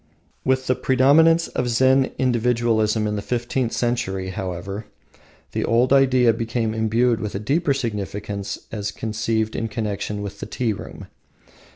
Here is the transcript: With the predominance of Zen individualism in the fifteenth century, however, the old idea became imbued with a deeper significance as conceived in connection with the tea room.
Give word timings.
With 0.43 0.65
the 0.65 0.73
predominance 0.73 1.47
of 1.49 1.69
Zen 1.69 2.09
individualism 2.17 3.05
in 3.05 3.17
the 3.17 3.21
fifteenth 3.21 3.71
century, 3.71 4.29
however, 4.29 4.87
the 5.51 5.63
old 5.63 5.93
idea 5.93 6.33
became 6.33 6.73
imbued 6.73 7.19
with 7.19 7.35
a 7.35 7.39
deeper 7.39 7.75
significance 7.75 8.61
as 8.71 8.89
conceived 8.89 9.55
in 9.55 9.67
connection 9.67 10.23
with 10.23 10.39
the 10.39 10.47
tea 10.47 10.73
room. 10.73 11.05